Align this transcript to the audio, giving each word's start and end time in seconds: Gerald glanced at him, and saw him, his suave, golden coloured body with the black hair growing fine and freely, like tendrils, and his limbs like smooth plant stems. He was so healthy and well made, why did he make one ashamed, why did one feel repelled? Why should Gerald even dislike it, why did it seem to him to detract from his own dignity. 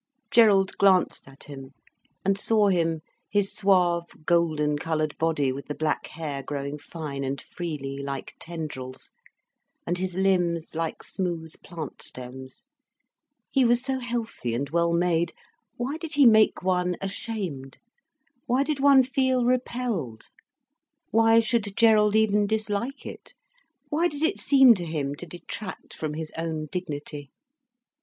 Gerald 0.31 0.75
glanced 0.79 1.27
at 1.27 1.43
him, 1.43 1.73
and 2.25 2.35
saw 2.35 2.69
him, 2.69 3.01
his 3.29 3.53
suave, 3.53 4.25
golden 4.25 4.79
coloured 4.79 5.15
body 5.19 5.51
with 5.51 5.67
the 5.67 5.75
black 5.75 6.07
hair 6.07 6.41
growing 6.41 6.79
fine 6.79 7.23
and 7.23 7.39
freely, 7.39 7.99
like 7.99 8.33
tendrils, 8.39 9.11
and 9.85 9.99
his 9.99 10.15
limbs 10.15 10.73
like 10.73 11.03
smooth 11.03 11.53
plant 11.63 12.01
stems. 12.01 12.63
He 13.51 13.63
was 13.63 13.83
so 13.83 13.99
healthy 13.99 14.55
and 14.55 14.71
well 14.71 14.91
made, 14.91 15.33
why 15.77 15.97
did 15.97 16.15
he 16.15 16.25
make 16.25 16.63
one 16.63 16.97
ashamed, 16.99 17.77
why 18.47 18.63
did 18.63 18.79
one 18.79 19.03
feel 19.03 19.45
repelled? 19.45 20.29
Why 21.11 21.39
should 21.39 21.77
Gerald 21.77 22.15
even 22.15 22.47
dislike 22.47 23.05
it, 23.05 23.35
why 23.89 24.07
did 24.07 24.23
it 24.23 24.39
seem 24.39 24.73
to 24.73 24.83
him 24.85 25.13
to 25.17 25.27
detract 25.27 25.93
from 25.93 26.15
his 26.15 26.31
own 26.39 26.69
dignity. 26.71 27.29